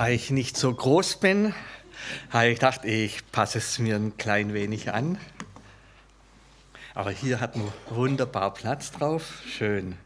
[0.00, 1.54] Da ich nicht so groß bin,
[2.30, 5.18] habe ich gedacht, ich passe es mir ein klein wenig an.
[6.94, 9.42] Aber hier hat man wunderbar Platz drauf.
[9.46, 9.98] Schön.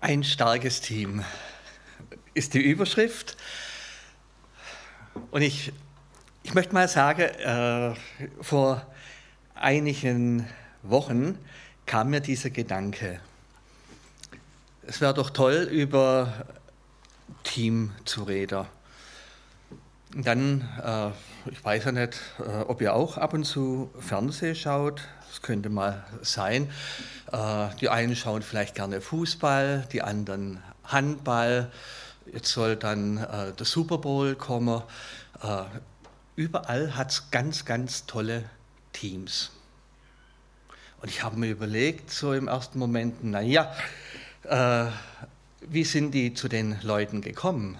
[0.00, 1.24] Ein starkes Team
[2.32, 3.36] ist die Überschrift.
[5.32, 5.72] Und ich,
[6.44, 7.94] ich möchte mal sagen, äh,
[8.40, 8.86] vor
[9.56, 10.48] einigen
[10.84, 11.36] Wochen
[11.90, 13.18] kam mir dieser Gedanke.
[14.82, 16.46] Es wäre doch toll, über
[17.42, 18.64] Team zu reden.
[20.14, 24.54] Und dann, äh, ich weiß ja nicht, äh, ob ihr auch ab und zu Fernsehen
[24.54, 25.02] schaut.
[25.30, 26.70] Das könnte mal sein.
[27.32, 31.72] Äh, die einen schauen vielleicht gerne Fußball, die anderen Handball.
[32.32, 34.80] Jetzt soll dann äh, der Super Bowl kommen.
[35.42, 35.64] Äh,
[36.36, 38.44] überall hat es ganz, ganz tolle
[38.92, 39.50] Teams.
[41.02, 43.72] Und ich habe mir überlegt, so im ersten Moment, naja,
[44.44, 44.86] äh,
[45.62, 47.78] wie sind die zu den Leuten gekommen?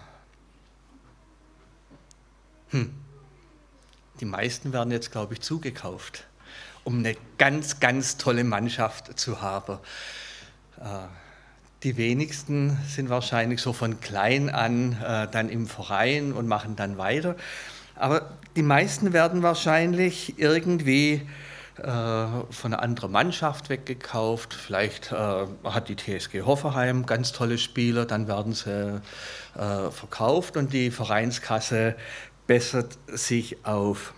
[2.70, 2.94] Hm.
[4.20, 6.24] Die meisten werden jetzt, glaube ich, zugekauft,
[6.84, 9.78] um eine ganz, ganz tolle Mannschaft zu haben.
[10.78, 11.06] Äh,
[11.82, 16.96] die wenigsten sind wahrscheinlich so von klein an äh, dann im Verein und machen dann
[16.98, 17.36] weiter.
[17.96, 21.26] Aber die meisten werden wahrscheinlich irgendwie
[21.82, 24.54] von einer anderen Mannschaft weggekauft.
[24.54, 29.00] Vielleicht äh, hat die TSG Hoffenheim ganz tolle Spieler, dann werden sie
[29.54, 31.96] äh, verkauft und die Vereinskasse
[32.46, 34.12] bessert sich auf.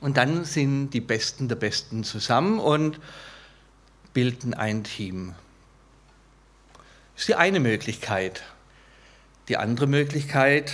[0.00, 2.98] Und dann sind die Besten der Besten zusammen und
[4.14, 5.34] bilden ein Team.
[7.14, 8.42] Das ist die eine Möglichkeit.
[9.48, 10.72] Die andere Möglichkeit,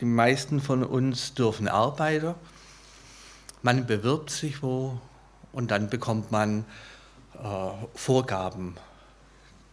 [0.00, 2.34] die meisten von uns dürfen Arbeiter.
[3.62, 4.98] Man bewirbt sich wo
[5.52, 6.64] und dann bekommt man
[7.34, 7.46] äh,
[7.94, 8.76] Vorgaben.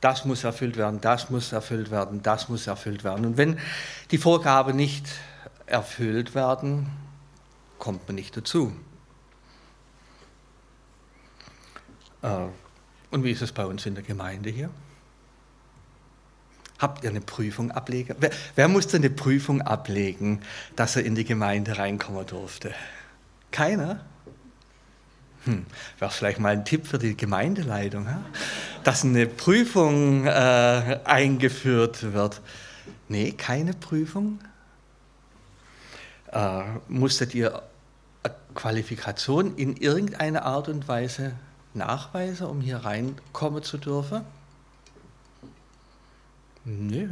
[0.02, 3.26] Das muss erfüllt werden, das muss erfüllt werden, das muss erfüllt werden.
[3.26, 3.60] Und wenn
[4.12, 5.08] die Vorgaben nicht
[5.66, 6.88] erfüllt werden,
[7.80, 8.74] kommt man nicht dazu.
[12.22, 12.48] Äh,
[13.10, 14.70] und wie ist es bei uns in der Gemeinde hier?
[16.80, 18.16] Habt ihr eine Prüfung ablegen?
[18.20, 20.42] Wer, wer musste eine Prüfung ablegen,
[20.76, 22.74] dass er in die Gemeinde reinkommen durfte?
[23.52, 24.06] Keiner?
[25.46, 25.66] Hm,
[26.00, 28.08] Wäre vielleicht mal ein Tipp für die Gemeindeleitung,
[28.84, 32.42] dass eine Prüfung äh, eingeführt wird.
[33.08, 34.40] Nee, keine Prüfung?
[36.32, 37.64] Äh, musstet ihr
[38.54, 41.34] Qualifikation in irgendeiner Art und Weise
[41.74, 44.22] nachweisen, um hier reinkommen zu dürfen?
[46.66, 47.08] Nö.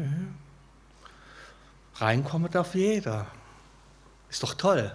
[1.96, 3.28] Reinkommen darf jeder.
[4.30, 4.94] Ist doch toll.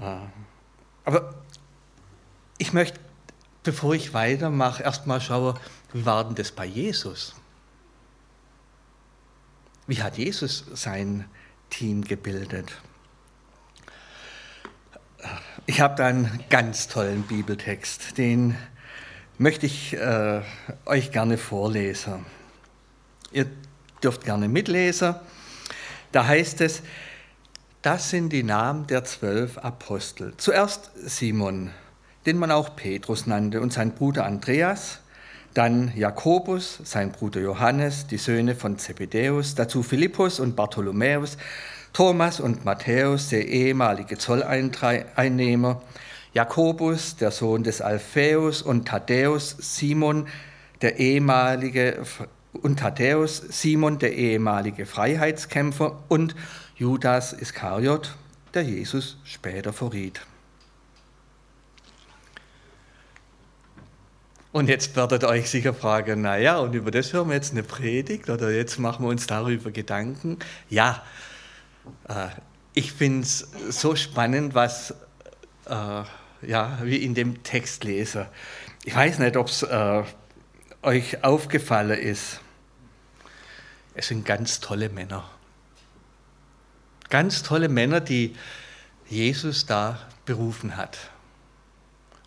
[0.00, 0.16] Äh,
[1.04, 1.34] aber
[2.58, 3.00] ich möchte,
[3.62, 5.58] bevor ich weitermache, erstmal schauen,
[5.92, 7.34] wie war denn das bei Jesus?
[9.86, 11.28] Wie hat Jesus sein
[11.70, 12.72] Team gebildet?
[15.66, 18.56] Ich habe da einen ganz tollen Bibeltext, den
[19.38, 20.42] möchte ich äh,
[20.86, 22.26] euch gerne vorlesen.
[23.32, 23.46] Ihr
[24.02, 25.14] dürft gerne mitlesen.
[26.12, 26.82] Da heißt es,
[27.82, 30.34] das sind die Namen der zwölf Apostel.
[30.36, 31.70] Zuerst Simon,
[32.26, 35.00] den man auch Petrus nannte, und sein Bruder Andreas,
[35.54, 41.36] dann Jakobus, sein Bruder Johannes, die Söhne von Zebedäus, dazu Philippus und Bartholomäus,
[41.92, 45.82] Thomas und Matthäus, der ehemalige Zolleinnehmer,
[46.32, 50.28] Jakobus, der Sohn des Alphaeus und Thaddäus, Simon,
[50.80, 52.04] der ehemalige
[52.62, 56.34] und Thaddäus, Simon, der ehemalige Freiheitskämpfer und
[56.82, 58.16] Judas Iskariot,
[58.54, 60.20] der Jesus später verriet.
[64.50, 67.62] Und jetzt werdet ihr euch sicher fragen, naja, und über das hören wir jetzt eine
[67.62, 70.40] Predigt oder jetzt machen wir uns darüber Gedanken.
[70.70, 71.04] Ja,
[72.08, 72.26] äh,
[72.74, 74.92] ich finde es so spannend, was
[75.66, 76.02] äh,
[76.42, 78.26] ja, wir in dem Text lesen.
[78.82, 80.02] Ich weiß nicht, ob es äh,
[80.82, 82.40] euch aufgefallen ist.
[83.94, 85.30] Es sind ganz tolle Männer.
[87.12, 88.34] Ganz tolle Männer, die
[89.06, 90.96] Jesus da berufen hat.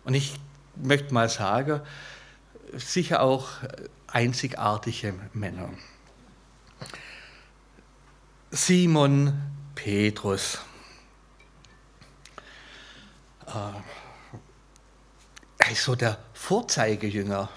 [0.04, 0.36] Und ich
[0.76, 1.80] möchte mal sagen,
[2.72, 3.48] sicher auch
[4.06, 5.70] einzigartige Männer.
[8.52, 9.42] Simon
[9.74, 10.60] Petrus.
[13.46, 13.82] Er
[15.68, 17.48] ist so der Vorzeigejünger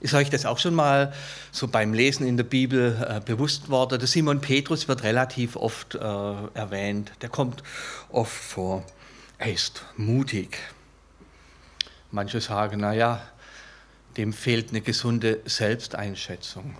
[0.00, 1.12] ist euch das auch schon mal
[1.52, 3.98] so beim Lesen in der Bibel äh, bewusst worden?
[3.98, 7.12] Der Simon Petrus wird relativ oft äh, erwähnt.
[7.20, 7.62] Der kommt
[8.08, 8.84] oft vor.
[9.38, 10.58] Er ist mutig.
[12.10, 13.22] Manche sagen, naja,
[14.16, 16.76] dem fehlt eine gesunde Selbsteinschätzung.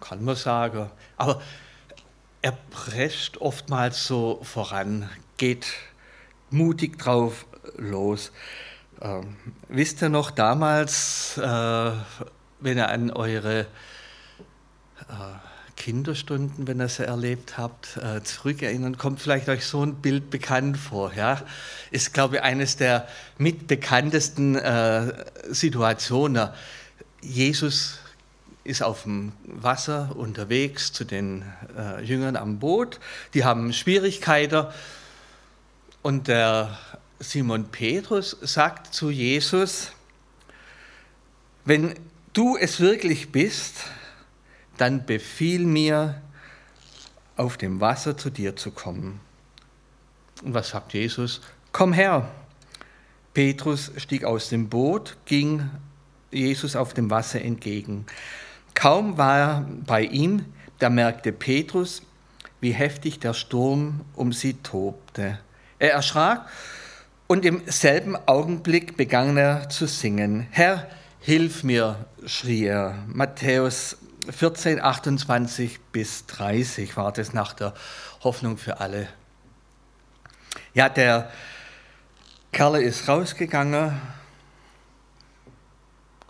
[0.00, 0.90] Kann man sagen.
[1.16, 1.42] Aber
[2.40, 5.66] er prescht oftmals so voran, geht
[6.50, 7.46] mutig drauf
[7.76, 8.32] los.
[9.02, 9.36] Ähm,
[9.68, 11.90] wisst ihr noch damals, äh,
[12.60, 13.64] wenn ihr an eure äh,
[15.76, 20.76] Kinderstunden, wenn ihr sie erlebt habt, äh, zurückerinnern, kommt vielleicht euch so ein Bild bekannt
[20.76, 21.14] vor.
[21.14, 21.40] Ja?
[21.90, 23.08] Ist, glaube ich, eines der
[23.38, 26.50] mitbekanntesten äh, Situationen.
[27.22, 28.00] Jesus
[28.64, 31.42] ist auf dem Wasser unterwegs zu den
[31.74, 33.00] äh, Jüngern am Boot.
[33.32, 34.66] Die haben Schwierigkeiten.
[36.02, 36.78] Und der
[37.22, 39.92] Simon Petrus sagt zu Jesus,
[41.66, 41.94] wenn
[42.32, 43.84] du es wirklich bist,
[44.78, 46.22] dann befiehl mir,
[47.36, 49.20] auf dem Wasser zu dir zu kommen.
[50.42, 51.40] Und was sagt Jesus?
[51.72, 52.28] Komm her.
[53.34, 55.70] Petrus stieg aus dem Boot, ging
[56.30, 58.06] Jesus auf dem Wasser entgegen.
[58.74, 60.46] Kaum war er bei ihm,
[60.78, 62.02] da merkte Petrus,
[62.60, 65.38] wie heftig der Sturm um sie tobte.
[65.78, 66.46] Er erschrak
[67.30, 70.48] und im selben Augenblick begann er zu singen.
[70.50, 70.90] Herr,
[71.20, 73.04] hilf mir, schrie er.
[73.06, 73.98] Matthäus
[74.28, 77.72] 14, 28 bis 30 war das nach der
[78.24, 79.08] Hoffnung für alle.
[80.74, 81.30] Ja, der
[82.50, 83.96] Kerl ist rausgegangen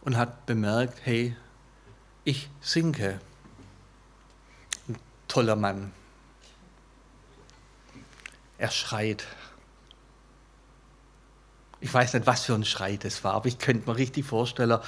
[0.02, 1.34] und hat bemerkt, hey,
[2.24, 3.22] ich sinke.
[4.86, 4.96] Ein
[5.28, 5.92] toller Mann.
[8.58, 9.24] Er schreit.
[11.80, 14.78] Ich weiß nicht, was für ein Schrei das war, aber ich könnte mir richtig vorstellen,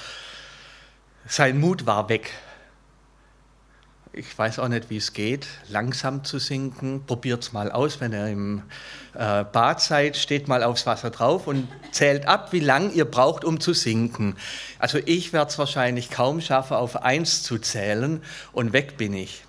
[1.25, 2.31] sein Mut war weg
[4.13, 7.03] ich weiß auch nicht, wie es geht, langsam zu sinken.
[7.05, 8.61] Probiert es mal aus, wenn ihr im
[9.15, 13.43] äh, Bad seid, steht mal aufs Wasser drauf und zählt ab, wie lang ihr braucht,
[13.43, 14.35] um zu sinken.
[14.77, 19.43] Also ich werde es wahrscheinlich kaum schaffen, auf eins zu zählen und weg bin ich.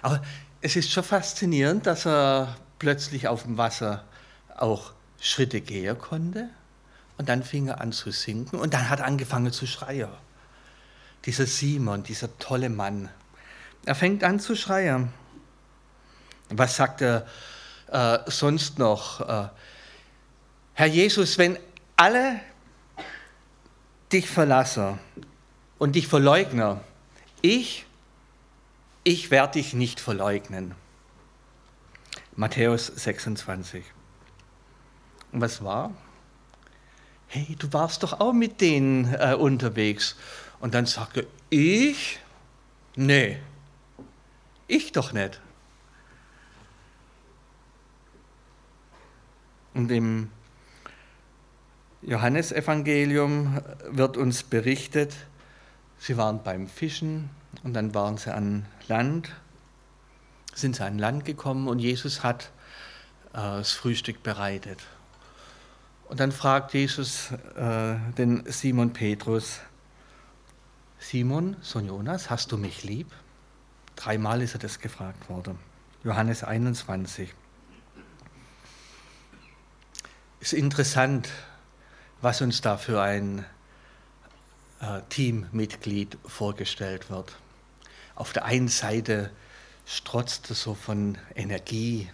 [0.00, 0.22] Aber
[0.60, 4.04] es ist schon faszinierend, dass er plötzlich auf dem Wasser
[4.56, 6.50] auch Schritte gehen konnte
[7.16, 10.10] und dann fing er an zu sinken und dann hat er angefangen zu schreien.
[11.24, 13.08] Dieser Simon, dieser tolle Mann,
[13.86, 15.12] er fängt an zu schreien.
[16.48, 17.26] Was sagt er
[17.88, 19.20] äh, sonst noch?
[19.20, 19.48] Äh,
[20.74, 21.58] Herr Jesus, wenn
[21.96, 22.40] alle
[24.12, 24.98] dich verlassen
[25.78, 26.80] und dich verleugnen,
[27.42, 27.86] ich,
[29.02, 30.74] ich werde dich nicht verleugnen.
[32.36, 33.84] Matthäus 26.
[35.32, 35.92] Und was war?
[37.36, 40.14] Hey, du warst doch auch mit denen äh, unterwegs.
[40.60, 42.20] Und dann sagt er, ich?
[42.94, 43.38] Nee,
[44.68, 45.40] ich doch nicht.
[49.74, 50.30] Und im
[52.02, 53.60] Johannesevangelium
[53.90, 55.16] wird uns berichtet,
[55.98, 57.30] sie waren beim Fischen
[57.64, 59.32] und dann waren sie an Land,
[60.54, 62.52] sind sie an Land gekommen und Jesus hat
[63.32, 64.78] äh, das Frühstück bereitet.
[66.08, 69.60] Und dann fragt Jesus äh, den Simon Petrus,
[70.98, 73.10] Simon, Sohn Jonas, hast du mich lieb?
[73.96, 75.58] Dreimal ist er das gefragt worden.
[76.02, 77.32] Johannes 21.
[80.40, 81.28] Ist interessant,
[82.20, 83.44] was uns da für ein
[84.80, 87.36] äh, Teammitglied vorgestellt wird.
[88.14, 89.30] Auf der einen Seite
[89.86, 92.10] strotzt er so von Energie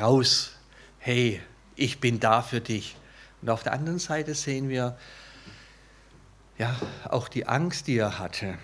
[0.00, 0.52] raus,
[0.98, 1.42] hey,
[1.78, 2.96] ich bin da für dich.
[3.40, 4.98] Und auf der anderen Seite sehen wir
[6.58, 6.74] ja
[7.08, 8.58] auch die Angst, die er hatte.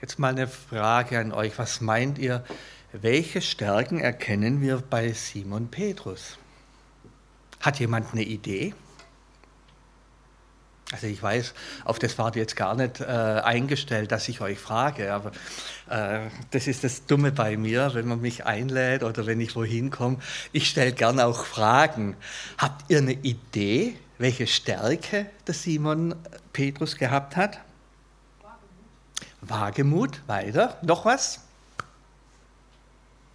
[0.00, 1.58] Jetzt mal eine Frage an euch.
[1.58, 2.44] Was meint ihr,
[2.92, 6.38] welche Stärken erkennen wir bei Simon Petrus?
[7.60, 8.74] Hat jemand eine Idee?
[10.90, 11.52] Also ich weiß,
[11.84, 15.32] auf das wart ihr jetzt gar nicht äh, eingestellt, dass ich euch frage, aber
[15.90, 19.90] äh, das ist das Dumme bei mir, wenn man mich einlädt oder wenn ich wohin
[19.90, 20.16] komme.
[20.52, 22.16] Ich stelle gerne auch Fragen.
[22.56, 26.14] Habt ihr eine Idee, welche Stärke der Simon
[26.54, 27.60] Petrus gehabt hat?
[29.42, 30.78] Wagemut, weiter.
[30.80, 31.40] Noch was?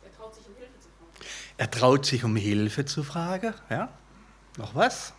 [0.04, 1.30] Er traut sich um Hilfe zu fragen.
[1.58, 3.54] Er traut sich um Hilfe zu fragen.
[3.70, 3.90] Ja.
[4.58, 5.14] Noch was?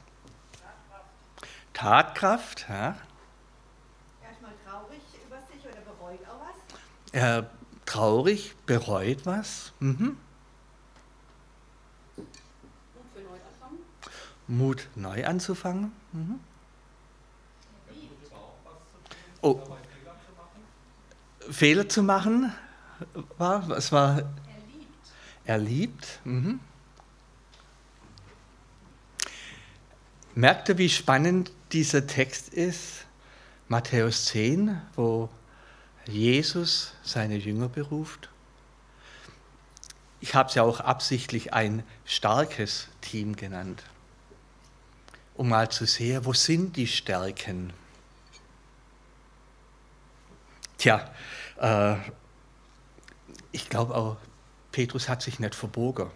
[1.75, 2.67] Tatkraft.
[2.69, 2.97] Ja.
[4.23, 6.81] Er ist mal traurig über sich oder bereut auch was?
[7.13, 7.51] Er
[7.85, 9.73] traurig, bereut was.
[9.81, 10.17] Mhm.
[12.17, 12.27] Mut
[13.13, 13.79] für Neuanfang?
[14.47, 15.93] Mut, neu anzufangen.
[16.13, 16.41] Mhm.
[19.43, 19.61] Oh.
[21.51, 22.51] Fehler zu machen
[23.37, 23.69] war?
[23.69, 24.17] Was war?
[24.17, 24.25] Er
[24.73, 25.13] liebt.
[25.45, 26.21] Er liebt.
[26.25, 26.61] Mhm.
[30.35, 33.05] Merkt ihr, wie spannend dieser Text ist?
[33.67, 35.29] Matthäus 10, wo
[36.07, 38.31] Jesus seine Jünger beruft.
[40.21, 43.83] Ich habe es ja auch absichtlich ein starkes Team genannt,
[45.35, 47.73] um mal zu sehen, wo sind die Stärken.
[50.79, 51.11] Tja,
[51.61, 51.97] äh,
[53.51, 54.17] ich glaube auch,
[54.71, 56.09] Petrus hat sich nicht verbogen.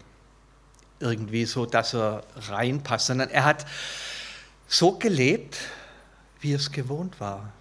[1.00, 3.66] Irgendwie so, dass er reinpasst, sondern er hat
[4.68, 5.58] so gelebt,
[6.40, 7.52] wie es gewohnt war.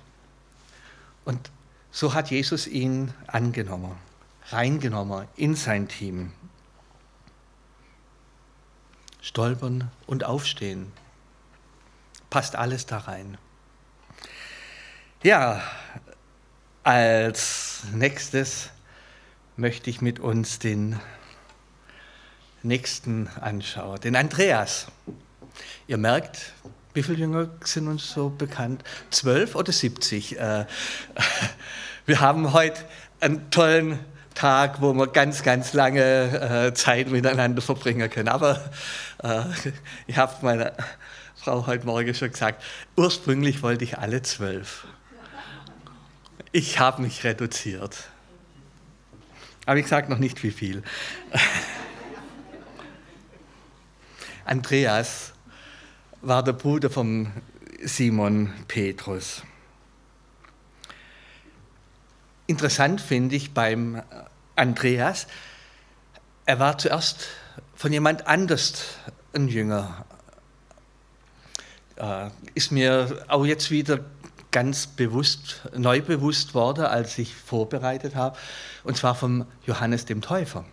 [1.26, 1.50] Und
[1.92, 3.98] so hat Jesus ihn angenommen,
[4.50, 6.32] reingenommen in sein Team.
[9.22, 10.92] Stolpern und aufstehen.
[12.30, 13.38] Passt alles da rein.
[15.24, 15.62] Ja,
[16.84, 18.70] als nächstes
[19.56, 21.00] möchte ich mit uns den
[22.64, 24.88] nächsten anschauen, den Andreas.
[25.88, 26.54] Ihr merkt,
[26.94, 28.84] wie viele Jünger sind uns so bekannt?
[29.10, 30.40] Zwölf oder siebzig?
[30.40, 30.66] Äh,
[32.06, 32.84] wir haben heute
[33.20, 34.00] einen tollen
[34.34, 38.30] Tag, wo wir ganz, ganz lange äh, Zeit miteinander verbringen können.
[38.30, 38.64] Aber
[39.24, 39.42] äh,
[40.08, 40.74] ich habe meiner
[41.36, 42.64] Frau heute Morgen schon gesagt,
[42.96, 44.86] ursprünglich wollte ich alle zwölf.
[46.52, 48.10] Ich habe mich reduziert.
[49.66, 50.84] Aber ich sage noch nicht wie viel.
[54.46, 55.34] Andreas
[56.22, 57.32] war der Bruder von
[57.84, 59.44] Simon Petrus.
[62.48, 64.02] Interessant finde ich beim
[64.56, 65.28] Andreas,
[66.46, 67.28] er war zuerst
[67.76, 68.86] von jemand anders
[69.34, 70.06] ein Jünger.
[71.98, 74.00] Äh, ist mir auch jetzt wieder
[74.52, 78.38] ganz bewusst, neu bewusst worden, als ich vorbereitet habe,
[78.84, 80.64] und zwar vom Johannes dem Täufer.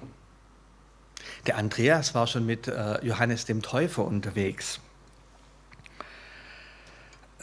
[1.47, 4.81] Der Andreas war schon mit äh, Johannes dem Täufer unterwegs.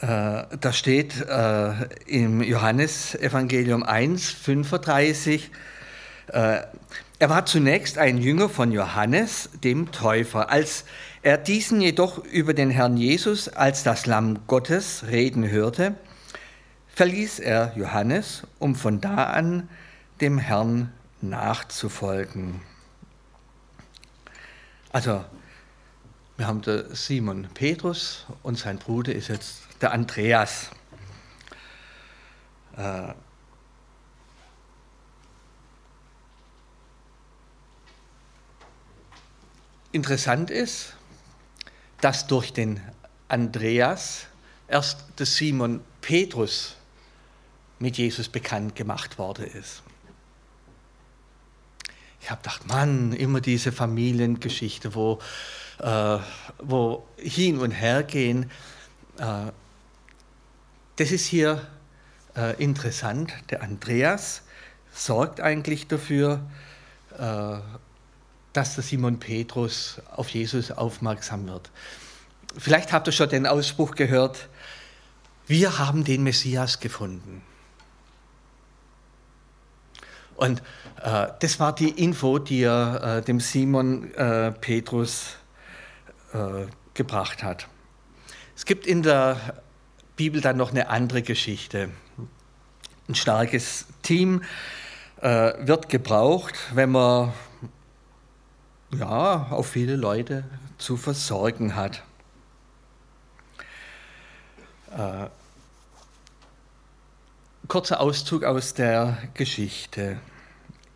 [0.01, 1.73] Äh, da steht äh,
[2.07, 5.51] im Johannesevangelium 1, 35,
[6.29, 6.61] äh,
[7.19, 10.49] er war zunächst ein Jünger von Johannes, dem Täufer.
[10.49, 10.85] Als
[11.21, 15.93] er diesen jedoch über den Herrn Jesus als das Lamm Gottes reden hörte,
[16.95, 19.69] verließ er Johannes, um von da an
[20.19, 20.91] dem Herrn
[21.21, 22.61] nachzufolgen.
[24.91, 25.23] Also,
[26.37, 30.69] wir haben den Simon Petrus und sein Bruder ist jetzt der Andreas.
[32.77, 33.13] Äh,
[39.91, 40.93] interessant ist,
[41.99, 42.79] dass durch den
[43.27, 44.27] Andreas
[44.67, 46.75] erst der Simon Petrus
[47.79, 49.83] mit Jesus bekannt gemacht worden ist.
[52.21, 55.19] Ich habe gedacht, Mann, immer diese Familiengeschichte, wo,
[55.79, 56.19] äh,
[56.59, 58.51] wo hin und her gehen.
[59.17, 59.51] Äh,
[61.01, 61.67] das ist hier
[62.37, 63.33] äh, interessant.
[63.49, 64.43] Der Andreas
[64.93, 66.41] sorgt eigentlich dafür,
[67.17, 67.57] äh,
[68.53, 71.71] dass der Simon Petrus auf Jesus aufmerksam wird.
[72.55, 74.47] Vielleicht habt ihr schon den Ausspruch gehört,
[75.47, 77.41] wir haben den Messias gefunden.
[80.35, 80.61] Und
[81.01, 85.37] äh, das war die Info, die er äh, dem Simon äh, Petrus
[86.31, 87.67] äh, gebracht hat.
[88.55, 89.63] Es gibt in der
[90.15, 91.89] Bibel dann noch eine andere Geschichte.
[93.07, 94.43] Ein starkes Team
[95.21, 97.33] äh, wird gebraucht, wenn man
[98.97, 100.43] ja, auf viele Leute
[100.77, 102.03] zu versorgen hat.
[104.97, 105.27] Äh,
[107.67, 110.17] kurzer Auszug aus der Geschichte.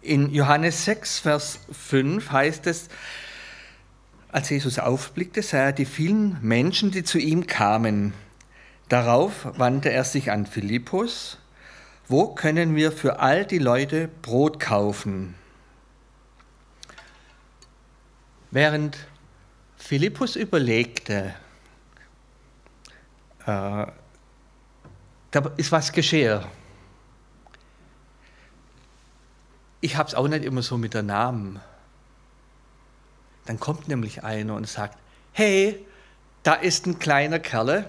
[0.02, 2.90] In Johannes 6, Vers 5 heißt es,
[4.30, 8.14] als Jesus aufblickte, sah er die vielen Menschen, die zu ihm kamen.
[8.90, 11.38] Darauf wandte er sich an Philippus.
[12.08, 15.36] Wo können wir für all die Leute Brot kaufen?
[18.52, 18.98] Während
[19.78, 21.34] Philippus überlegte,
[23.46, 23.86] äh,
[25.32, 26.44] da ist was geschehen.
[29.86, 31.62] ich habe es auch nicht immer so mit der Namen.
[33.46, 34.98] Dann kommt nämlich einer und sagt,
[35.32, 35.86] hey,
[36.42, 37.88] da ist ein kleiner Kerl,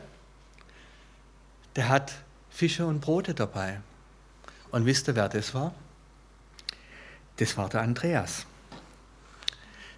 [1.76, 2.12] der hat
[2.50, 3.80] Fische und Brote dabei.
[4.70, 5.74] Und wisst ihr, wer das war?
[7.36, 8.46] Das war der Andreas.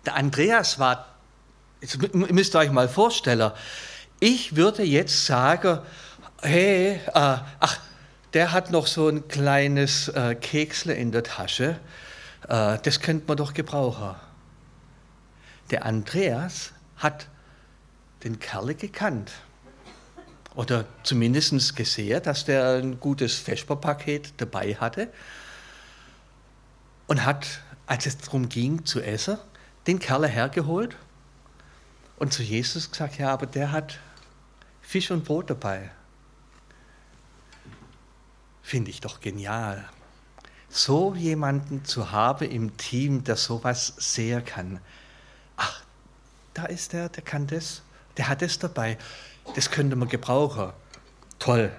[0.04, 1.06] Der Andreas war,
[1.80, 3.52] jetzt müsst ihr euch mal vorstellen,
[4.20, 5.80] ich würde jetzt sagen,
[6.42, 7.80] hey, äh, ach,
[8.34, 11.78] der hat noch so ein kleines äh, Keksle in der Tasche.
[12.48, 14.16] Äh, das könnte man doch gebrauchen.
[15.70, 17.28] Der Andreas hat
[18.24, 19.30] den Kerl gekannt.
[20.58, 25.08] Oder zumindest gesehen, dass der ein gutes Vesperpaket dabei hatte.
[27.06, 29.38] Und hat, als es darum ging zu essen,
[29.86, 30.96] den Kerl hergeholt
[32.16, 34.00] und zu Jesus gesagt, ja, aber der hat
[34.82, 35.92] Fisch und Brot dabei.
[38.60, 39.88] Finde ich doch genial.
[40.68, 44.80] So jemanden zu haben im Team, der sowas sehr kann.
[45.56, 45.84] Ach,
[46.52, 47.82] da ist der, der kann das,
[48.18, 48.98] der hat das dabei.
[49.54, 50.72] Das könnte man gebrauchen.
[51.38, 51.72] Toll.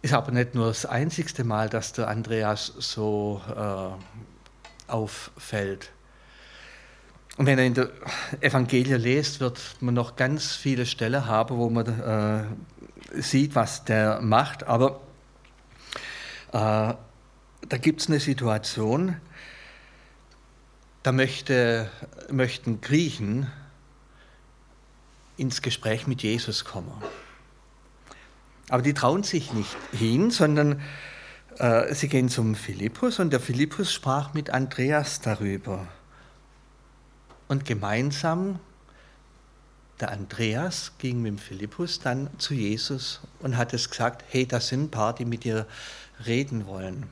[0.00, 5.90] Ist aber nicht nur das einzigste Mal, dass der Andreas so äh, auffällt.
[7.36, 7.90] Und wenn er in der
[8.40, 14.20] Evangelie liest, wird man noch ganz viele Stellen haben, wo man äh, sieht, was der
[14.20, 14.64] macht.
[14.64, 15.00] Aber
[16.52, 16.94] äh,
[17.68, 19.16] da gibt es eine Situation,
[21.02, 21.90] da möchte,
[22.30, 23.46] möchten Griechen
[25.36, 26.92] ins Gespräch mit Jesus kommen.
[28.68, 30.82] Aber die trauen sich nicht hin, sondern
[31.58, 35.86] äh, sie gehen zum Philippus und der Philippus sprach mit Andreas darüber.
[37.46, 38.58] Und gemeinsam,
[40.00, 44.60] der Andreas ging mit dem Philippus dann zu Jesus und hat es gesagt, hey, da
[44.60, 45.66] sind ein paar, die mit dir
[46.26, 47.06] reden wollen.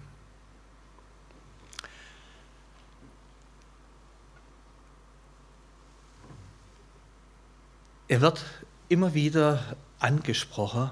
[8.09, 8.45] Er wird
[8.89, 10.91] immer wieder angesprochen,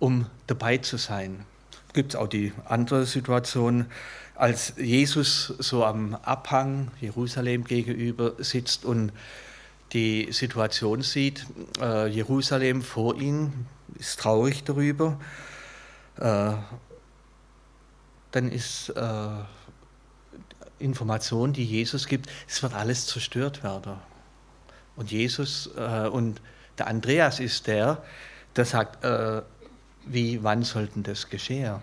[0.00, 1.46] um dabei zu sein.
[1.92, 3.86] Gibt es auch die andere Situation,
[4.34, 9.12] als Jesus so am Abhang Jerusalem gegenüber sitzt und
[9.92, 11.46] die Situation sieht,
[11.80, 13.66] äh, Jerusalem vor ihm
[14.00, 15.20] ist traurig darüber,
[16.16, 16.54] äh,
[18.32, 19.28] dann ist äh,
[20.80, 24.11] Information, die Jesus gibt, es wird alles zerstört werden.
[24.96, 26.40] Und Jesus äh, und
[26.78, 28.02] der Andreas ist der,
[28.56, 29.42] der sagt, äh,
[30.04, 31.80] wie, wann sollten das geschehen?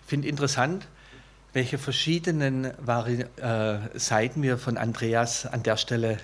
[0.00, 0.86] Ich finde interessant,
[1.52, 6.18] welche verschiedenen Vari äh, Seiten wir von Andreas an der Stelle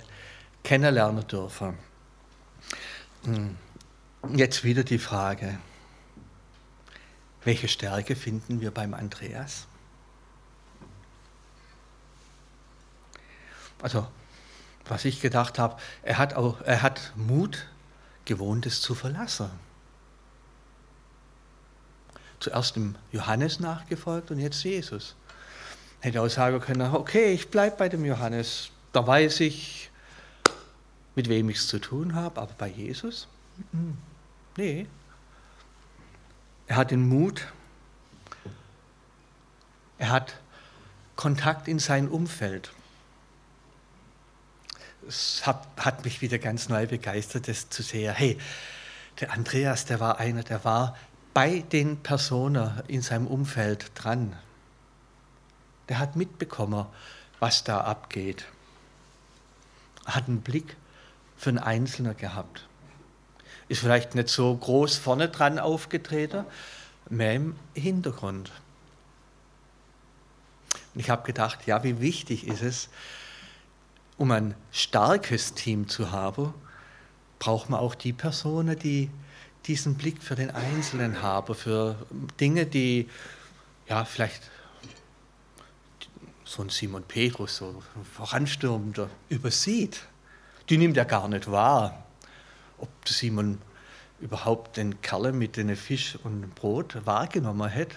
[0.62, 1.78] kennenlernen dürfen.
[3.24, 3.56] Hm.
[4.34, 5.58] Jetzt wieder die Frage,
[7.44, 9.66] welche Stärke finden wir beim Andreas?
[13.82, 14.06] Also,
[14.86, 17.66] was ich gedacht habe, er hat, auch, er hat Mut,
[18.24, 19.50] Gewohntes zu verlassen
[22.42, 25.14] zuerst dem Johannes nachgefolgt und jetzt Jesus.
[26.00, 29.90] Hätte auch sagen können, okay, ich bleibe bei dem Johannes, da weiß ich,
[31.14, 33.28] mit wem ich es zu tun habe, aber bei Jesus?
[34.56, 34.86] Nee.
[36.66, 37.46] Er hat den Mut,
[39.98, 40.36] er hat
[41.16, 42.72] Kontakt in sein Umfeld.
[45.08, 48.14] Es hat, hat mich wieder ganz neu begeistert, das zu sehen.
[48.14, 48.38] Hey,
[49.20, 50.96] der Andreas, der war einer, der war
[51.34, 54.36] bei den Personen in seinem Umfeld dran.
[55.88, 56.86] Der hat mitbekommen,
[57.40, 58.46] was da abgeht.
[60.06, 60.76] Hat einen Blick
[61.36, 62.66] für einen Einzelnen gehabt.
[63.68, 66.44] Ist vielleicht nicht so groß vorne dran aufgetreten,
[67.08, 68.50] mehr im Hintergrund.
[70.94, 72.88] Und ich habe gedacht, ja, wie wichtig ist es,
[74.16, 76.54] um ein starkes Team zu haben,
[77.38, 79.10] braucht man auch die Personen, die
[79.66, 82.06] diesen Blick für den Einzelnen habe, für
[82.40, 83.08] Dinge, die
[83.88, 84.50] ja vielleicht
[86.44, 87.82] so ein Simon Petrus, so
[88.14, 90.02] voranstürmender, übersieht.
[90.68, 92.04] Die nimmt er gar nicht wahr.
[92.78, 93.58] Ob Simon
[94.20, 97.96] überhaupt den Kerl mit dem Fisch und Brot wahrgenommen hätte,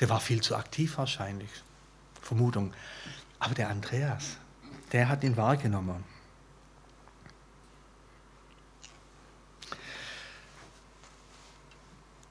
[0.00, 1.50] der war viel zu aktiv wahrscheinlich.
[2.20, 2.72] Vermutung.
[3.38, 4.38] Aber der Andreas,
[4.94, 6.04] der hat ihn wahrgenommen.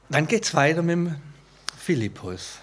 [0.08, 1.22] Dann geht es weiter mit dem
[1.78, 2.60] Philippus.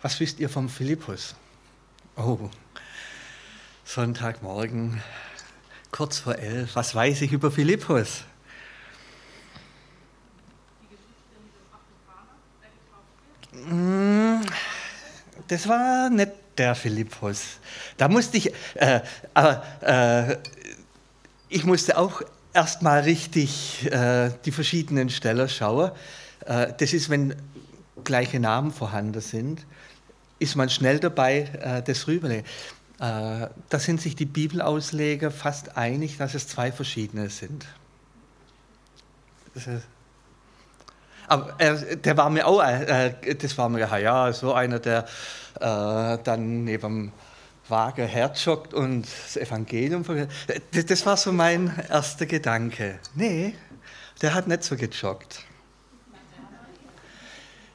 [0.00, 1.34] Was wisst ihr vom Philippus?
[2.16, 2.48] Oh,
[3.84, 5.02] Sonntagmorgen,
[5.90, 6.76] kurz vor elf.
[6.76, 8.24] Was weiß ich über Philippus?
[13.52, 14.15] Hm,
[15.48, 17.58] das war nicht der Philippus.
[17.96, 19.00] Da musste ich, äh,
[19.82, 20.36] äh,
[21.48, 25.92] ich musste auch erstmal richtig äh, die verschiedenen Steller schaue.
[26.46, 27.34] Äh, das ist, wenn
[28.04, 29.66] gleiche Namen vorhanden sind,
[30.38, 32.44] ist man schnell dabei, äh, das rüberlegen.
[32.98, 37.66] Äh, da sind sich die Bibelausleger fast einig, dass es zwei verschiedene sind.
[41.28, 45.06] Aber äh, der war mir auch, äh, das war mir, ja, ja, so einer, der
[45.56, 47.12] äh, dann neben dem
[47.68, 50.04] Wagen herjoggt und das Evangelium
[50.72, 53.00] das, das war so mein erster Gedanke.
[53.14, 53.54] Nee,
[54.22, 55.44] der hat nicht so gejoggt.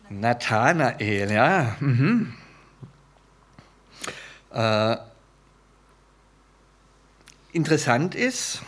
[0.09, 1.75] Nathanael, ja.
[1.79, 2.33] Mhm.
[4.53, 4.97] Äh,
[7.53, 8.61] interessant ist,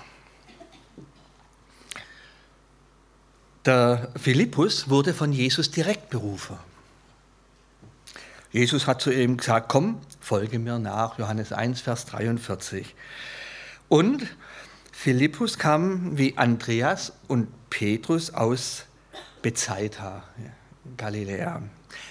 [3.65, 6.57] der Philippus wurde von Jesus direkt berufen.
[8.51, 12.93] Jesus hat zu ihm gesagt, komm, folge mir nach, Johannes 1, Vers 43.
[13.89, 14.27] Und
[14.91, 18.85] Philippus kam wie Andreas und Petrus aus
[19.41, 20.23] Bethsaida,
[20.97, 21.63] Galiläa.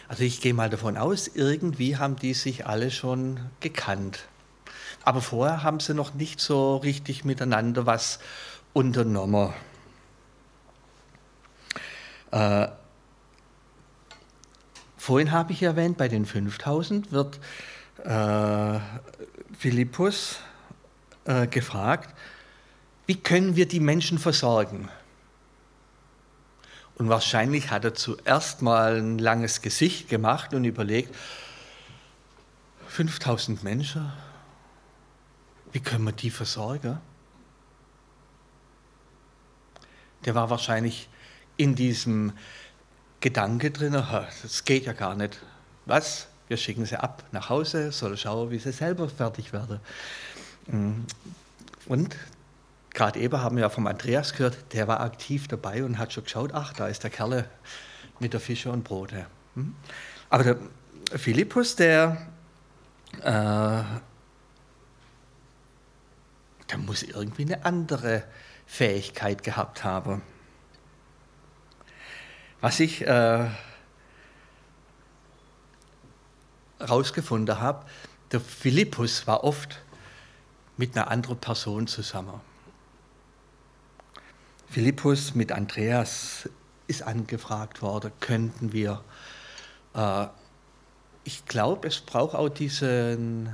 [0.08, 4.24] Also ich gehe mal davon aus, irgendwie haben die sich alle schon gekannt.
[5.04, 8.18] Aber vorher haben sie noch nicht so richtig miteinander was
[8.72, 9.52] unternommen.
[12.32, 12.68] Äh,
[14.96, 17.38] vorhin habe ich erwähnt, bei den 5000 wird
[18.04, 18.80] äh,
[19.56, 20.40] Philippus
[21.26, 22.14] äh, gefragt,
[23.06, 24.88] wie können wir die Menschen versorgen?
[26.96, 31.14] Und wahrscheinlich hat er zuerst mal ein langes Gesicht gemacht und überlegt,
[32.88, 34.10] 5000 Menschen,
[35.72, 37.00] wie können wir die versorgen?
[40.24, 41.08] Der war wahrscheinlich
[41.56, 42.32] in diesem
[43.20, 45.40] Gedanke drin, das geht ja gar nicht.
[45.86, 46.28] Was?
[46.48, 49.80] Wir schicken sie ab nach Hause, soll schauen, wie sie selber fertig werden.
[50.66, 51.04] Mm.
[51.86, 52.16] Und
[52.90, 56.24] gerade eben haben wir ja vom Andreas gehört, der war aktiv dabei und hat schon
[56.24, 57.48] geschaut, ach, da ist der Kerl
[58.18, 59.26] mit der Fische und Brote.
[59.54, 59.70] Mm.
[60.28, 60.56] Aber der
[61.16, 62.26] Philippus, der,
[63.20, 63.82] äh,
[66.70, 68.24] der muss irgendwie eine andere
[68.66, 70.22] Fähigkeit gehabt haben.
[72.62, 73.48] Was ich äh,
[76.78, 77.84] herausgefunden habe,
[78.30, 79.82] der Philippus war oft
[80.76, 82.40] mit einer anderen Person zusammen.
[84.70, 86.48] Philippus mit Andreas
[86.86, 89.02] ist angefragt worden, könnten wir.
[89.94, 90.26] Äh,
[91.24, 93.52] ich glaube, es braucht auch diesen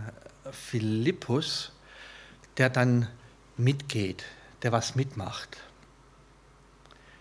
[0.53, 1.73] Philippus,
[2.59, 3.09] der dann
[3.57, 4.27] mitgeht,
[4.63, 5.57] der was mitmacht,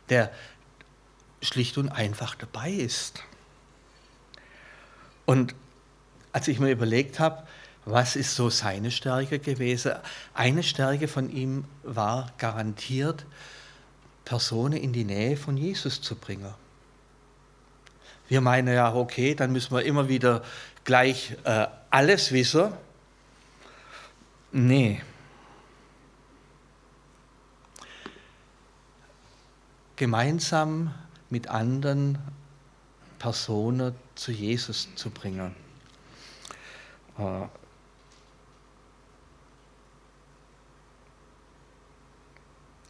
[0.09, 0.33] der
[1.41, 3.23] schlicht und einfach dabei ist.
[5.25, 5.55] Und
[6.31, 7.43] als ich mir überlegt habe,
[7.85, 9.93] was ist so seine Stärke gewesen,
[10.33, 13.25] eine Stärke von ihm war garantiert,
[14.25, 16.53] Personen in die Nähe von Jesus zu bringen.
[18.27, 20.43] Wir meinen ja, okay, dann müssen wir immer wieder
[20.83, 22.73] gleich äh, alles wissen.
[24.51, 25.01] Nee.
[29.95, 30.93] Gemeinsam
[31.29, 32.17] mit anderen
[33.19, 35.55] Personen zu Jesus zu bringen.
[37.17, 37.45] Äh,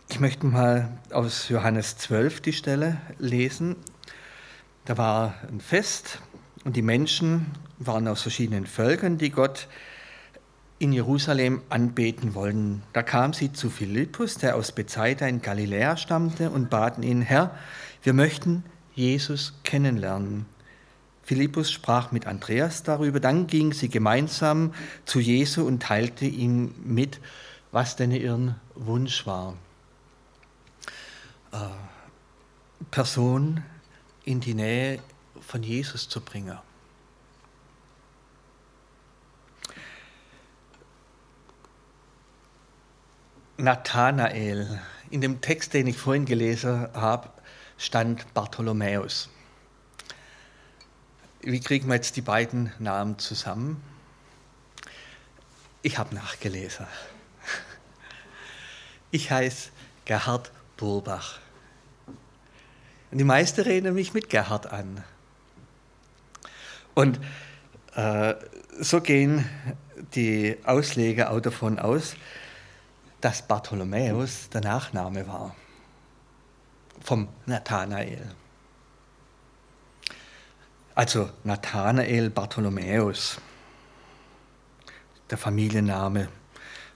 [0.10, 3.76] ich möchte mal aus Johannes 12 die Stelle lesen.
[4.86, 6.21] Da war ein Fest
[6.63, 9.67] und die Menschen waren aus verschiedenen Völkern, die Gott
[10.80, 12.84] in Jerusalem anbeten wollen.
[12.93, 17.52] Da kam sie zu Philippus, der aus Bethsaida in Galiläa stammte, und baten ihn, Herr,
[18.07, 18.63] wir möchten
[18.95, 20.45] Jesus kennenlernen.
[21.23, 27.19] Philippus sprach mit Andreas darüber, dann gingen sie gemeinsam zu Jesu und teilte ihm mit,
[27.73, 29.57] was denn ihr Wunsch war.
[31.51, 31.57] Äh,
[32.91, 33.61] Person
[34.23, 34.99] in die Nähe
[35.41, 36.57] von Jesus zu bringen.
[43.57, 44.79] Nathanael.
[45.09, 47.31] In dem Text, den ich vorhin gelesen habe,
[47.77, 49.29] stand Bartholomäus.
[51.41, 53.81] Wie kriegen wir jetzt die beiden Namen zusammen?
[55.83, 56.87] Ich habe nachgelesen.
[59.11, 59.69] Ich heiße
[60.03, 61.39] Gerhard Burbach.
[63.11, 65.03] Und die meisten reden mich mit Gerhard an.
[66.93, 67.19] Und
[67.95, 68.33] äh,
[68.79, 69.47] so gehen
[70.15, 72.15] die Ausleger auch davon aus,
[73.21, 75.55] dass Bartholomäus der Nachname war
[77.01, 78.31] vom Nathanael.
[80.95, 83.39] Also Nathanael Bartholomäus,
[85.29, 86.27] der Familienname,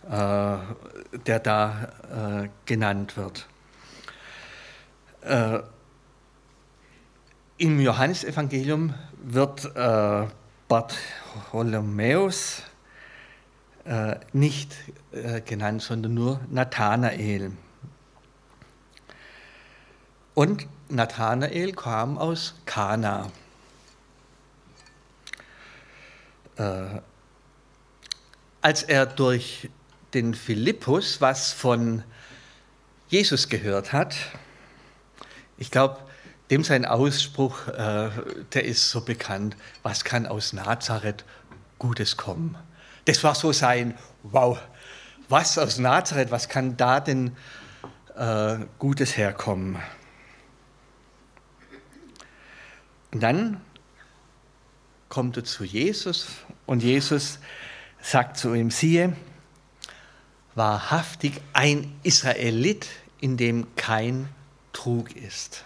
[0.09, 0.57] äh,
[1.25, 3.47] der da äh, genannt wird.
[5.21, 5.59] Äh,
[7.57, 10.25] Im Johannesevangelium wird äh,
[10.67, 12.63] Bartholomäus
[13.85, 14.73] äh, nicht
[15.11, 17.51] äh, genannt, sondern nur Nathanael.
[20.33, 23.31] Und Nathanael kam aus Kana.
[26.57, 27.01] Äh,
[28.61, 29.69] als er durch
[30.13, 32.03] den Philippus was von
[33.09, 34.15] Jesus gehört hat,
[35.57, 35.97] ich glaube,
[36.49, 38.09] dem sein Ausspruch, äh,
[38.53, 41.23] der ist so bekannt, was kann aus Nazareth
[41.79, 42.57] Gutes kommen?
[43.05, 44.59] Das war so sein, wow,
[45.29, 47.35] was aus Nazareth, was kann da denn
[48.15, 49.77] äh, Gutes herkommen?
[53.11, 53.61] Und dann
[55.09, 56.27] kommt er zu Jesus
[56.65, 57.39] und Jesus
[58.01, 59.15] sagt zu ihm, siehe,
[60.55, 62.87] wahrhaftig ein Israelit,
[63.19, 64.29] in dem kein
[64.73, 65.65] Trug ist.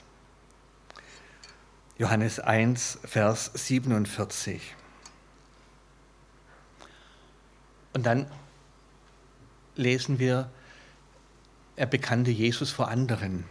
[1.97, 4.61] Johannes 1, Vers 47.
[7.93, 8.29] Und dann
[9.75, 10.49] lesen wir,
[11.77, 13.45] er bekannte Jesus vor anderen.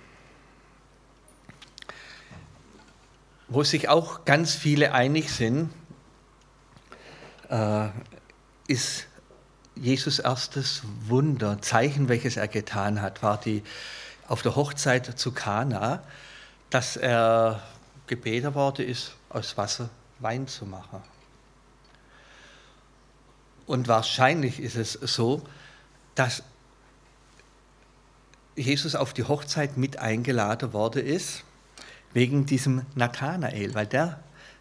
[3.54, 5.70] Wo sich auch ganz viele einig sind,
[7.48, 7.86] äh,
[8.66, 9.06] ist
[9.76, 13.62] Jesus erstes Wunder, Zeichen, welches er getan hat, war die
[14.26, 16.02] auf der Hochzeit zu Kana,
[16.70, 17.62] dass er
[18.08, 19.88] gebeten worden ist, aus Wasser
[20.18, 21.00] Wein zu machen.
[23.66, 25.44] Und wahrscheinlich ist es so,
[26.16, 26.42] dass
[28.56, 31.44] Jesus auf die Hochzeit mit eingeladen worden ist,
[32.14, 34.20] wegen diesem Nathanael, weil der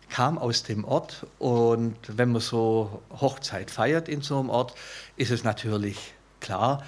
[0.10, 4.76] kam aus dem Ort und wenn man so Hochzeit feiert in so einem Ort,
[5.16, 6.84] ist es natürlich klar,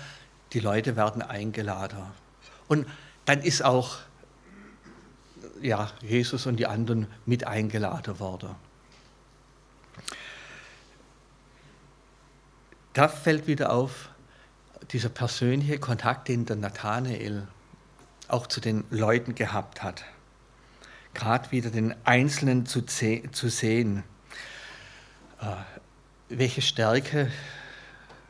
[0.53, 2.03] die Leute werden eingeladen.
[2.67, 2.87] Und
[3.25, 3.99] dann ist auch
[5.61, 8.55] ja, Jesus und die anderen mit eingeladen worden.
[12.93, 14.09] Da fällt wieder auf
[14.91, 17.47] dieser persönliche Kontakt, den der Nathanael
[18.27, 20.03] auch zu den Leuten gehabt hat.
[21.15, 24.03] Gerade wieder den Einzelnen zu, zu sehen.
[25.39, 25.55] Äh,
[26.27, 27.31] welche Stärke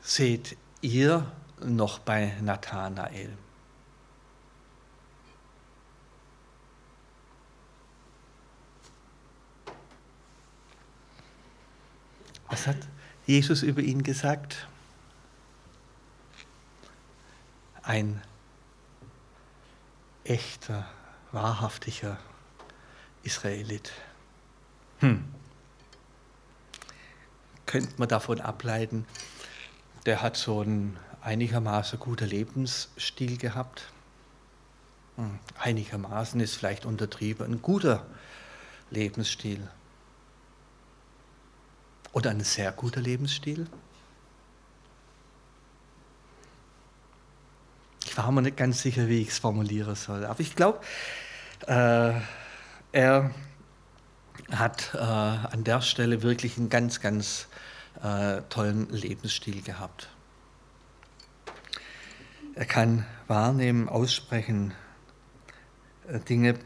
[0.02, 3.36] seht ihr noch bei Nathanael?
[12.50, 12.78] Was hat
[13.26, 14.68] Jesus über ihn gesagt?
[17.82, 18.22] Ein
[20.24, 20.88] echter,
[21.32, 22.20] wahrhaftiger
[23.26, 23.92] Israelit.
[25.00, 25.26] Hm.
[27.66, 29.06] Könnte man davon ableiten,
[30.06, 33.88] der hat so einen einigermaßen guter Lebensstil gehabt.
[35.16, 35.40] Hm.
[35.58, 38.06] Einigermaßen ist vielleicht untertrieben, ein guter
[38.92, 39.68] Lebensstil.
[42.14, 43.68] Oder ein sehr guter Lebensstil?
[48.06, 50.26] Ich war mir nicht ganz sicher, wie ich es formulieren soll.
[50.26, 50.80] Aber ich glaube,
[51.68, 52.14] äh,
[52.96, 53.30] er
[54.52, 57.48] hat äh, an der Stelle wirklich einen ganz, ganz
[58.02, 60.08] äh, tollen Lebensstil gehabt.
[62.54, 64.74] Er kann wahrnehmen, aussprechen,
[66.08, 66.58] äh, Dinge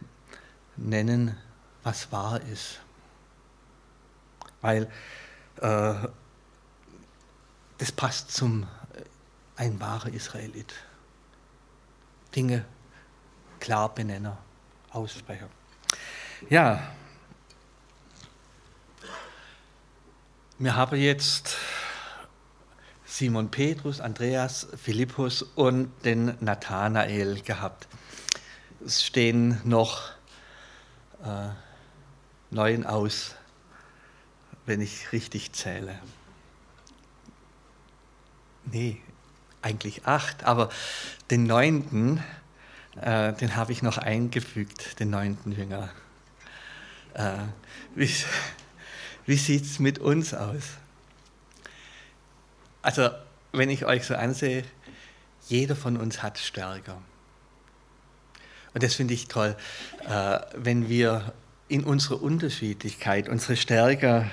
[0.77, 1.35] nennen,
[1.81, 2.79] was wahr ist.
[4.61, 4.83] Weil
[5.61, 5.95] äh,
[7.79, 8.67] das passt zum äh,
[9.55, 10.75] ein wahrer Israelit.
[12.35, 12.65] Dinge
[13.59, 14.33] klar benennen,
[14.91, 15.49] aussprechen.
[16.47, 16.81] Ja,
[20.57, 21.57] wir haben jetzt
[23.05, 27.87] Simon Petrus, Andreas, Philippus und den Nathanael gehabt.
[28.85, 30.11] Es stehen noch
[31.23, 31.49] äh,
[32.51, 33.35] neun aus
[34.69, 35.99] wenn ich richtig zähle.
[38.65, 39.01] Nee,
[39.63, 40.69] eigentlich acht, aber
[41.31, 42.23] den neunten,
[43.01, 45.89] äh, den habe ich noch eingefügt, den neunten Jünger.
[47.13, 47.33] Äh,
[47.95, 48.09] wie
[49.25, 50.63] wie sieht es mit uns aus?
[52.81, 53.09] Also,
[53.51, 54.63] wenn ich euch so ansehe,
[55.47, 56.99] jeder von uns hat Stärker.
[58.73, 59.55] Und das finde ich toll,
[60.07, 61.33] äh, wenn wir
[61.67, 64.29] in unserer Unterschiedlichkeit unsere Stärke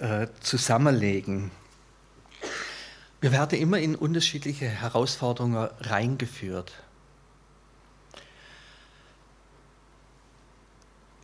[0.00, 1.50] äh, zusammenlegen.
[3.20, 6.72] Wir werden immer in unterschiedliche Herausforderungen reingeführt.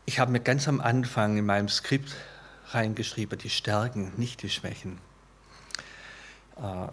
[0.06, 2.14] Ich habe mir ganz am Anfang in meinem Skript
[2.68, 4.98] reingeschrieben, die Stärken, nicht die Schwächen.
[6.56, 6.88] Äh,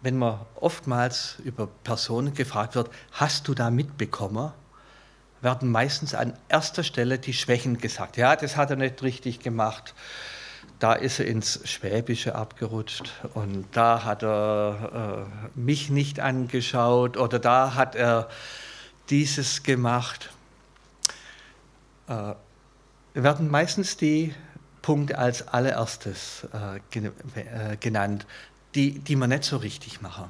[0.00, 4.52] wenn man oftmals über Personen gefragt wird, hast du da mitbekommen?
[5.42, 8.16] werden meistens an erster Stelle die Schwächen gesagt.
[8.16, 9.94] Ja, das hat er nicht richtig gemacht.
[10.78, 17.38] Da ist er ins Schwäbische abgerutscht und da hat er äh, mich nicht angeschaut oder
[17.38, 18.28] da hat er
[19.08, 20.30] dieses gemacht.
[22.10, 22.34] Äh,
[23.14, 24.34] werden meistens die
[24.82, 28.26] Punkte als allererstes äh, äh, genannt,
[28.74, 30.28] die, die man nicht so richtig machen.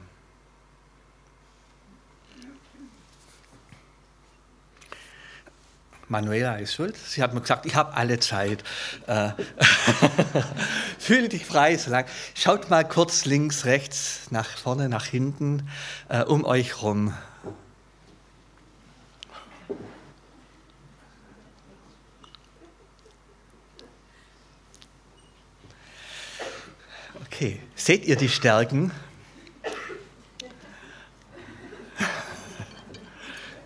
[6.08, 6.96] Manuela ist schuld.
[6.96, 8.64] Sie hat mir gesagt, ich habe alle Zeit.
[10.98, 12.04] Fühle dich frei, so lang.
[12.34, 15.68] Schaut mal kurz links, rechts, nach vorne, nach hinten,
[16.26, 17.14] um euch rum.
[27.40, 28.90] Okay, seht ihr die Stärken?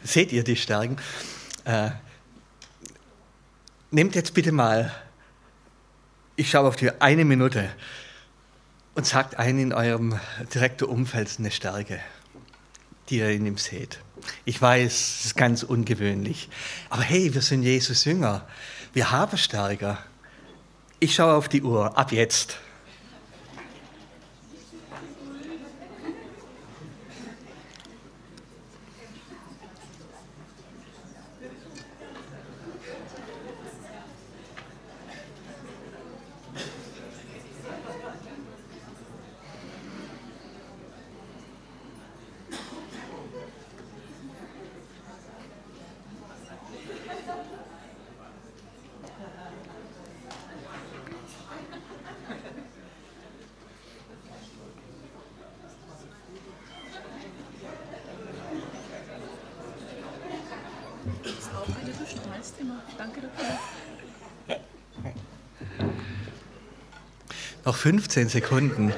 [0.05, 0.97] seht ihr die Stärken?
[1.65, 1.91] Äh,
[3.91, 4.95] nehmt jetzt bitte mal,
[6.37, 7.69] ich schaue auf die eine Minute
[8.95, 10.21] und sagt einen in eurem
[10.55, 11.99] direkten Umfeld eine Stärke,
[13.11, 13.99] die ihr in ihm seht.
[14.45, 16.49] Ich weiß, es ist ganz ungewöhnlich,
[16.91, 18.47] aber hey, wir sind Jesus Jünger.
[18.93, 19.99] Wir haben Stärker.
[21.01, 22.61] Ich schaue auf die Uhr, ab jetzt.
[62.97, 63.59] Danke dafür.
[67.64, 68.92] Noch 15 Sekunden.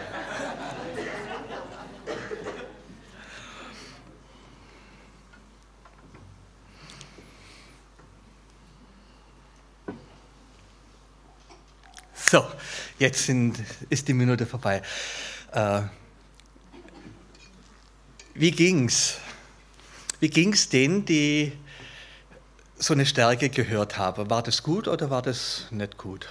[12.15, 12.45] So,
[12.99, 14.83] jetzt sind, ist die Minute vorbei.
[15.53, 15.83] Äh,
[18.35, 19.19] wie ging's?
[20.19, 21.53] Wie ging's denen, die
[22.79, 24.29] so eine Stärke gehört habe.
[24.29, 26.27] War das gut oder war das nicht gut?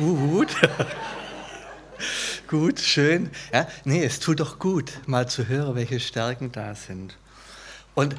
[0.00, 0.56] Gut.
[2.48, 3.30] gut, schön.
[3.52, 7.18] Ja, nee, es tut doch gut, mal zu hören, welche Stärken da sind.
[7.94, 8.16] Und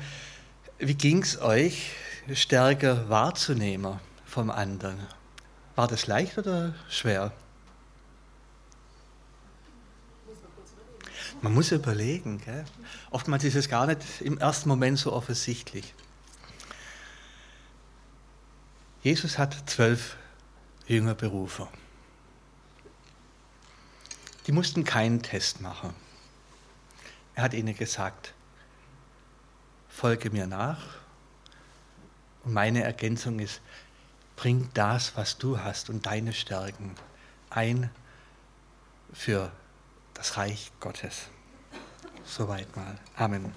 [0.78, 1.94] wie ging es euch,
[2.36, 5.00] Stärke wahrzunehmen vom anderen?
[5.76, 7.32] War das leicht oder schwer?
[11.42, 12.40] Man muss überlegen.
[12.46, 12.64] Gell?
[13.10, 15.96] Oftmals ist es gar nicht im ersten Moment so offensichtlich.
[19.02, 20.18] Jesus hat zwölf
[20.88, 21.70] Jüngerberufer.
[24.48, 25.94] Die mussten keinen Test machen.
[27.36, 28.34] Er hat ihnen gesagt,
[29.88, 30.82] folge mir nach.
[32.44, 33.62] Und meine Ergänzung ist,
[34.36, 36.96] bring das, was du hast und deine Stärken
[37.50, 37.92] ein
[39.14, 39.52] für
[40.14, 41.28] das Reich Gottes.
[42.26, 42.98] Soweit mal.
[43.16, 43.54] Amen.